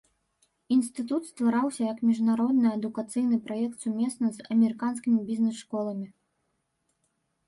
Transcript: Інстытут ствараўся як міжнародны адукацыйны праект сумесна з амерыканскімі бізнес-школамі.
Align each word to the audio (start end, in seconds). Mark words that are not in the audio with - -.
Інстытут 0.75 1.27
ствараўся 1.31 1.81
як 1.93 1.99
міжнародны 2.09 2.65
адукацыйны 2.77 3.37
праект 3.49 3.77
сумесна 3.85 4.27
з 4.39 4.47
амерыканскімі 4.55 5.19
бізнес-школамі. 5.29 6.07